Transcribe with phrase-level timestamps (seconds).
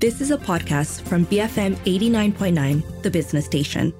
[0.00, 3.92] This is a podcast from BFM 89.9, the business station.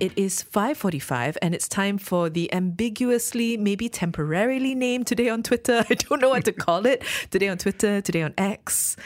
[0.00, 5.84] It is 5:45 and it's time for the ambiguously maybe temporarily named today on Twitter.
[5.90, 7.02] I don't know what to call it.
[7.30, 8.96] Today on Twitter, today on X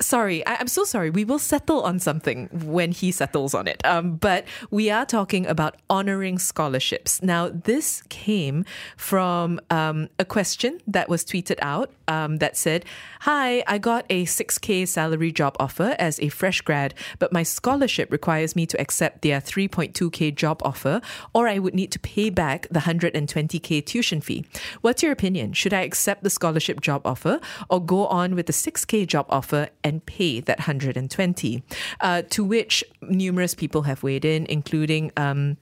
[0.00, 1.10] sorry, I, am so sorry.
[1.10, 3.84] We will settle on something when he settles on it.
[3.84, 7.22] Um, but we are talking about honoring scholarships.
[7.22, 8.64] Now, this came
[8.96, 12.84] from um, a question that was tweeted out um, that said,
[13.20, 18.10] Hi, I got a 6K salary job offer as a fresh grad, but my scholarship
[18.10, 21.00] requires me to accept their 3.2K job offer,
[21.34, 24.46] or I would need to pay back the 120K tuition fee.
[24.80, 25.52] What's your opinion?
[25.52, 29.68] Should I accept the scholarship job offer or go on with the 6K job offer
[29.84, 31.62] and pay that 120?
[32.00, 35.12] Uh, to which numerous people have weighed in, including.
[35.16, 35.56] Um,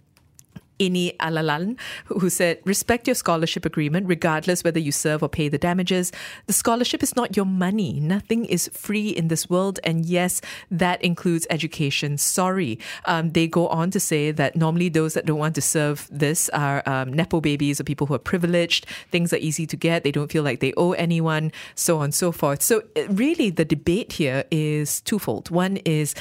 [0.79, 5.59] Ini Alalan, who said, respect your scholarship agreement regardless whether you serve or pay the
[5.59, 6.13] damages.
[6.47, 8.01] The scholarship is not your money.
[8.01, 9.81] Nothing is free in this world.
[9.85, 12.19] And yes, that includes education.
[12.19, 12.79] Sorry.
[13.07, 16.49] Um, they go on to say that normally those that don't want to serve this
[16.51, 18.87] are um, Nepo babies or people who are privileged.
[19.11, 20.05] Things are easy to get.
[20.05, 22.63] They don't feel like they owe anyone, so on and so forth.
[22.63, 25.51] So, really, the debate here is twofold.
[25.51, 26.15] One is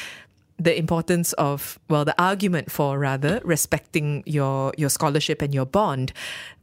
[0.58, 6.14] the importance of well the argument for rather respecting your your scholarship and your bond.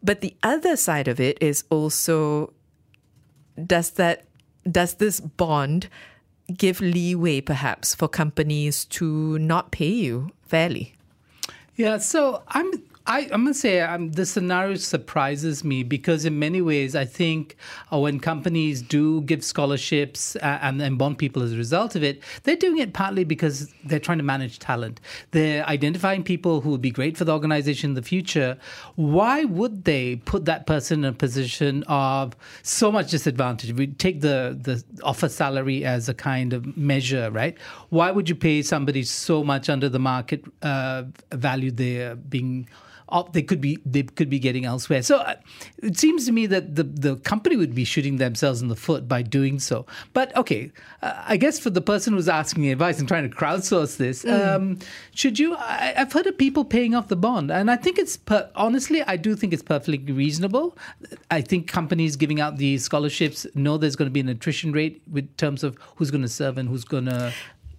[0.03, 2.53] But the other side of it is also
[3.67, 4.25] does that
[4.71, 5.89] does this bond
[6.57, 10.95] give leeway perhaps for companies to not pay you fairly?
[11.77, 12.71] Yeah so i'm
[13.06, 17.56] I, going to say um, the scenario surprises me because, in many ways, I think
[17.92, 22.22] uh, when companies do give scholarships uh, and, bond people as a result of it,
[22.44, 25.00] they're doing it partly because they're trying to manage talent.
[25.33, 28.56] They're identifying people who would be great for the organization in the future.
[28.94, 33.72] Why would they put that person in a position of so much disadvantage?
[33.72, 37.59] We take the, the offer salary as a kind of measure, right?
[37.88, 42.69] Why would you pay somebody so much under the market uh, value they're being
[43.33, 45.03] they could be they could be getting elsewhere.
[45.03, 45.35] So uh,
[45.83, 49.07] it seems to me that the the company would be shooting themselves in the foot
[49.07, 49.87] by doing so.
[50.13, 53.97] But okay, uh, I guess for the person who's asking advice and trying to crowdsource
[53.97, 54.55] this, mm.
[54.55, 54.79] um,
[55.15, 55.55] should you?
[55.57, 59.03] I, have heard of people paying off the bond, and I think it's per, honestly,
[59.03, 60.77] I do think it's perfectly reasonable.
[61.31, 65.03] I think companies giving out these scholarships know there's going to be an attrition rate
[65.11, 67.33] with terms of who's going to serve and who's going to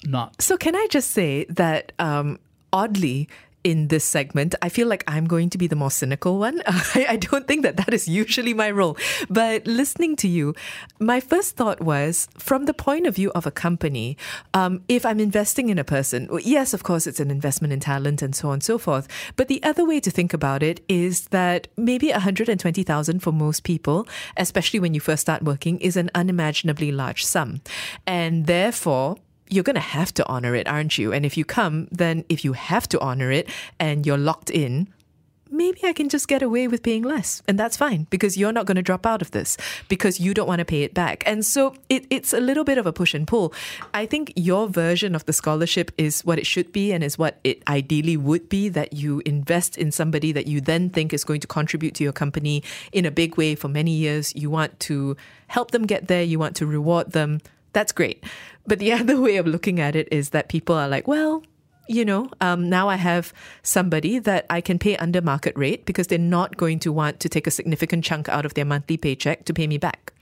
[0.05, 0.41] not.
[0.41, 2.39] So can I just say that um,
[2.71, 3.29] oddly,
[3.63, 6.61] in this segment, I feel like I'm going to be the more cynical one.
[6.67, 8.97] I, I, don't think that that is usually my role.
[9.29, 10.53] But listening to you,
[10.99, 14.17] my first thought was from the point of view of a company,
[14.53, 18.21] um, if I'm investing in a person, yes, of course, it's an investment in talent
[18.21, 19.07] and so on and so forth.
[19.35, 24.07] But the other way to think about it is that maybe 120,000 for most people,
[24.37, 27.61] especially when you first start working, is an unimaginably large sum.
[28.05, 29.17] And therefore,
[29.53, 31.13] you're going to have to honor it, aren't you?
[31.13, 33.49] And if you come, then if you have to honor it
[33.79, 34.87] and you're locked in,
[35.53, 37.43] maybe I can just get away with paying less.
[37.47, 39.55] And that's fine because you're not going to drop out of this
[39.87, 41.23] because you don't want to pay it back.
[41.27, 43.53] And so it, it's a little bit of a push and pull.
[43.93, 47.39] I think your version of the scholarship is what it should be and is what
[47.43, 51.41] it ideally would be that you invest in somebody that you then think is going
[51.41, 54.35] to contribute to your company in a big way for many years.
[54.35, 55.15] You want to
[55.47, 57.39] help them get there, you want to reward them
[57.73, 58.23] that's great.
[58.65, 61.43] But the other way of looking at it is that people are like, well,
[61.87, 66.07] you know, um, now I have somebody that I can pay under market rate because
[66.07, 69.45] they're not going to want to take a significant chunk out of their monthly paycheck
[69.45, 70.13] to pay me back.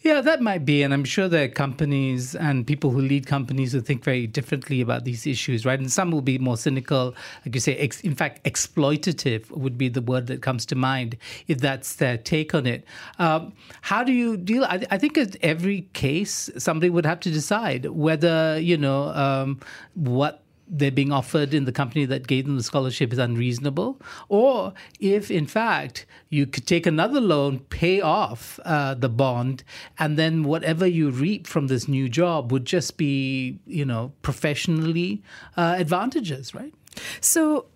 [0.00, 0.82] Yeah, that might be.
[0.82, 4.80] And I'm sure there are companies and people who lead companies who think very differently
[4.80, 5.78] about these issues, right?
[5.78, 7.14] And some will be more cynical,
[7.44, 11.18] like you say, ex- in fact, exploitative would be the word that comes to mind
[11.46, 12.84] if that's their take on it.
[13.18, 14.64] Um, how do you deal?
[14.64, 19.60] I, I think in every case, somebody would have to decide whether, you know, um,
[19.94, 24.72] what they're being offered in the company that gave them the scholarship is unreasonable, or
[25.00, 29.64] if in fact you could take another loan, pay off uh, the bond,
[29.98, 35.22] and then whatever you reap from this new job would just be, you know, professionally
[35.56, 36.72] uh, advantages, right?
[37.20, 37.66] So,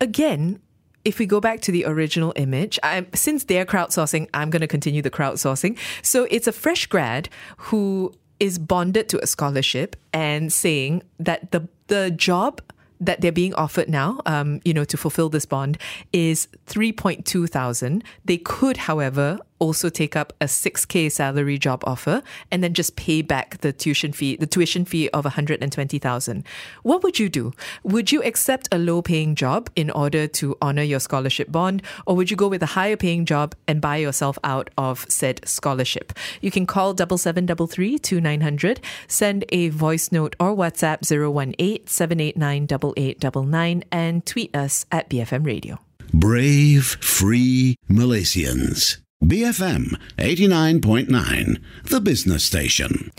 [0.00, 0.60] again,
[1.04, 4.66] if we go back to the original image, I'm, since they're crowdsourcing, I'm going to
[4.66, 5.78] continue the crowdsourcing.
[6.02, 11.68] So it's a fresh grad who is bonded to a scholarship and saying that the
[11.86, 12.60] the job
[13.00, 15.78] that they're being offered now, um, you know, to fulfill this bond
[16.12, 18.04] is 3.2 thousand.
[18.24, 23.22] They could, however, also take up a 6k salary job offer and then just pay
[23.22, 26.44] back the tuition fee the tuition fee of 120,000
[26.82, 27.52] what would you do?
[27.82, 32.16] Would you accept a low paying job in order to honor your scholarship bond or
[32.16, 36.12] would you go with a higher paying job and buy yourself out of said scholarship?
[36.40, 44.26] You can call 7733 2900 send a voice note or WhatsApp 018 789 8899 and
[44.26, 45.78] tweet us at BFM Radio.
[46.12, 49.03] Brave, free Malaysians.
[49.22, 53.10] BFM 89.9, the business station.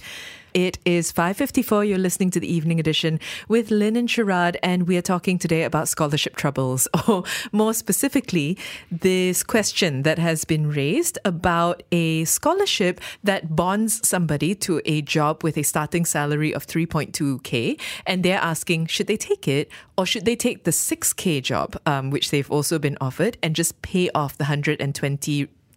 [0.54, 1.90] It is 5.54.
[1.90, 3.20] You're listening to the evening edition
[3.50, 8.58] with Lynn and Sharad, and we are talking today about scholarship troubles, or more specifically,
[8.92, 15.44] this question that has been raised about a scholarship that bonds somebody to a job
[15.44, 20.24] with a starting salary of 3.2K, and they're asking, should they take it, or should
[20.24, 24.38] they take the 6K job, um, which they've also been offered, and just pay off
[24.38, 24.46] the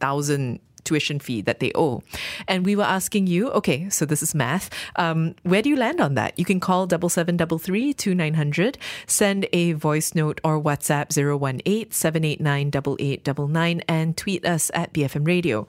[0.00, 2.02] 120,000 tuition fee that they owe.
[2.48, 4.70] And we were asking you, okay, so this is math.
[4.96, 6.38] Um, where do you land on that?
[6.38, 10.60] You can call double seven double three two nine hundred, send a voice note or
[10.60, 15.66] WhatsApp 018 789 8899 and tweet us at BFM Radio.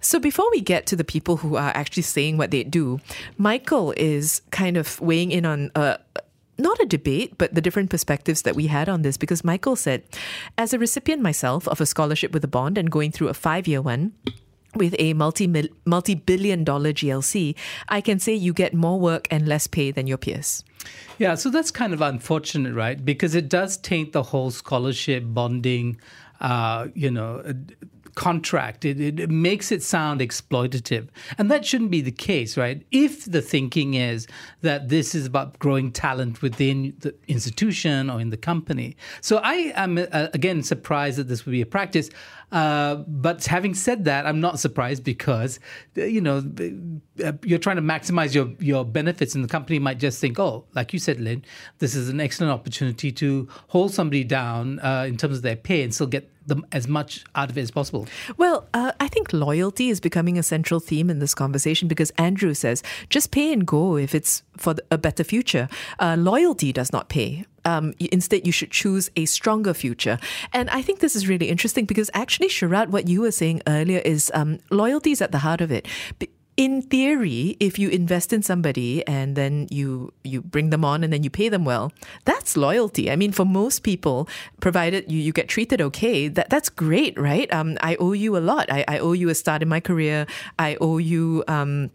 [0.00, 3.00] So before we get to the people who are actually saying what they do,
[3.38, 5.98] Michael is kind of weighing in on a
[6.62, 10.02] not a debate, but the different perspectives that we had on this because Michael said,
[10.56, 13.66] as a recipient myself of a scholarship with a bond and going through a five
[13.66, 14.12] year one,
[14.74, 15.46] with a multi
[15.84, 17.54] multi billion dollar GLC,
[17.88, 20.64] I can say you get more work and less pay than your peers.
[21.18, 23.02] Yeah, so that's kind of unfortunate, right?
[23.04, 25.98] Because it does taint the whole scholarship bonding,
[26.40, 27.42] uh, you know,
[28.14, 28.84] contract.
[28.84, 31.08] It, it, makes it sound exploitative.
[31.38, 32.84] And that shouldn't be the case, right?
[32.90, 34.26] If the thinking is
[34.60, 38.96] that this is about growing talent within the institution or in the company.
[39.20, 42.10] So I am, uh, again, surprised that this would be a practice.
[42.52, 45.58] Uh, but having said that, I'm not surprised because,
[45.96, 46.44] uh, you know,
[47.24, 50.66] uh, you're trying to maximize your, your benefits, and the company might just think, oh,
[50.74, 51.44] like you said, Lynn,
[51.78, 55.82] this is an excellent opportunity to hold somebody down uh, in terms of their pay
[55.82, 58.06] and still get them as much out of it as possible.
[58.36, 62.54] Well, uh, I think loyalty is becoming a central theme in this conversation because Andrew
[62.54, 65.68] says just pay and go if it's for a better future.
[65.98, 67.44] Uh, loyalty does not pay.
[67.64, 70.18] Um, instead, you should choose a stronger future.
[70.52, 74.00] And I think this is really interesting because actually, Sharad, what you were saying earlier
[74.00, 75.86] is um, loyalty is at the heart of it
[76.56, 81.12] in theory, if you invest in somebody and then you you bring them on and
[81.12, 81.92] then you pay them well,
[82.24, 83.10] that's loyalty.
[83.10, 84.28] I mean, for most people,
[84.60, 87.52] provided you, you get treated okay, that that's great, right?
[87.52, 88.70] Um, I owe you a lot.
[88.70, 90.26] I, I owe you a start in my career.
[90.58, 91.44] I owe you.
[91.48, 91.90] Um,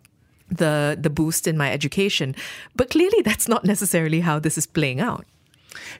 [0.49, 2.33] the the boost in my education,
[2.73, 5.25] but clearly that's not necessarily how this is playing out.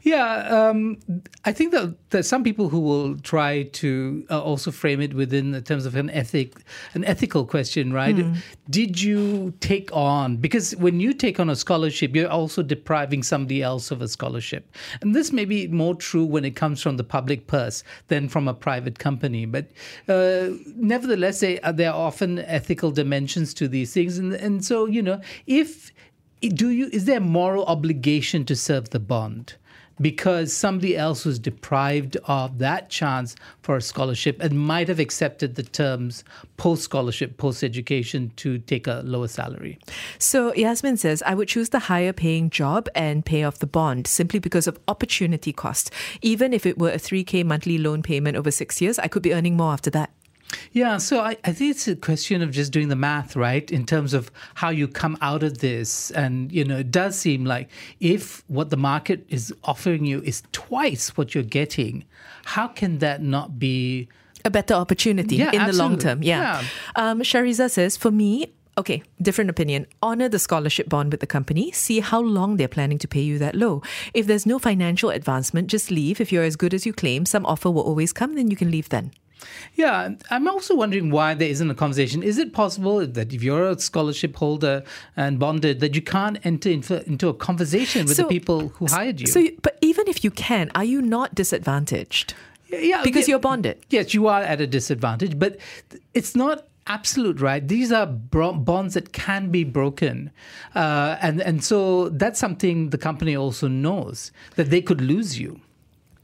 [0.04, 0.98] Yeah, um,
[1.46, 5.52] I think that there's some people who will try to uh, also frame it within
[5.52, 6.56] the terms of an ethic,
[6.94, 8.16] an ethical question, right?
[8.16, 8.38] Mm.
[8.70, 13.62] Did you take on because when you take on a scholarship, you're also depriving somebody
[13.62, 17.04] else of a scholarship, and this may be more true when it comes from the
[17.04, 19.46] public purse than from a private company.
[19.46, 19.68] But
[20.08, 24.86] uh, nevertheless, they, uh, there are often ethical dimensions to these things, and and so
[24.86, 25.92] you know if
[26.42, 29.56] do you is there a moral obligation to serve the bond?
[30.00, 35.56] Because somebody else was deprived of that chance for a scholarship and might have accepted
[35.56, 36.24] the terms
[36.58, 39.80] post scholarship, post education to take a lower salary.
[40.18, 44.08] So Yasmin says, I would choose the higher paying job and pay off the bond
[44.08, 45.92] simply because of opportunity cost.
[46.22, 49.34] Even if it were a 3K monthly loan payment over six years, I could be
[49.34, 50.12] earning more after that.
[50.72, 53.70] Yeah, so I, I, think it's a question of just doing the math, right?
[53.72, 56.12] In terms of how you come out of this.
[56.12, 60.44] And, you know, it does seem like if what the market is offering you is
[60.52, 62.06] twice what you're getting,
[62.46, 64.08] how can that not be
[64.46, 65.72] a better opportunity yeah, in absolutely.
[65.72, 66.24] the long term?
[66.24, 66.62] Yeah.
[66.62, 67.10] yeah.
[67.10, 69.88] Um, Shariza says, for me, Okay, different opinion.
[70.04, 71.72] Honor the scholarship bond with the company.
[71.72, 73.82] See how long they're planning to pay you that low.
[74.14, 76.22] If there's no financial advancement, just leave.
[76.22, 78.70] If you're as good as you claim, some offer will always come, then you can
[78.70, 79.14] leave then.
[79.76, 82.24] Yeah, I'm also wondering why there isn't a conversation.
[82.24, 84.84] Is it possible that if you're a scholarship holder
[85.16, 88.88] and bonded, that you can't enter into, into a conversation with so, the people who
[88.88, 89.28] hired you?
[89.28, 92.34] So, but even if you can, are you not disadvantaged?
[92.70, 93.86] Yeah, because yeah, you're bonded.
[93.90, 95.58] Yes, you are at a disadvantage, but
[96.14, 100.32] it's not absolute right these are bonds that can be broken
[100.74, 105.60] uh, and and so that's something the company also knows that they could lose you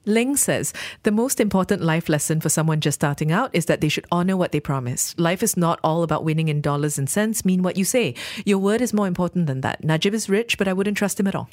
[0.06, 3.90] Ling says the most important life lesson for someone just starting out is that they
[3.90, 5.16] should honor what they promise.
[5.18, 7.46] Life is not all about winning in dollars and cents.
[7.46, 8.16] Mean what you say.
[8.46, 9.84] Your word is more important than that.
[9.84, 11.50] Najib is rich, but I wouldn't trust him at all.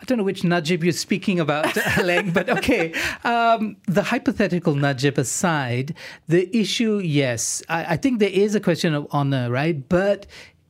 [0.00, 2.92] I don't know which Najib you're speaking about, Leng, but okay.
[3.24, 5.94] Um, the hypothetical Najib aside,
[6.28, 9.88] the issue, yes, I, I think there is a question of honor, right?
[9.88, 10.26] But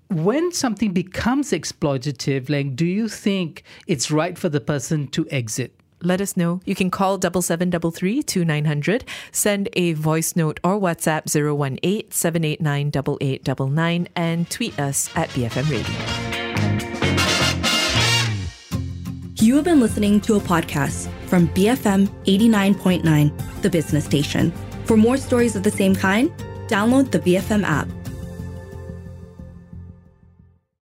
[0.09, 5.78] when something becomes exploitative, like, do you think it's right for the person to exit?
[6.03, 6.61] Let us know.
[6.65, 14.51] You can call 7733 2900, send a voice note or WhatsApp 018 789 8899, and
[14.51, 16.29] tweet us at BFM Radio.
[19.41, 24.53] You have been listening to a podcast from BFM 89.9, the business station.
[24.85, 26.31] For more stories of the same kind,
[26.67, 27.89] download the BFM app.